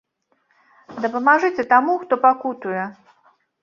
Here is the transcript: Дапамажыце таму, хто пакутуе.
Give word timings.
Дапамажыце 1.05 1.69
таму, 1.77 1.93
хто 2.07 2.13
пакутуе. 2.27 2.83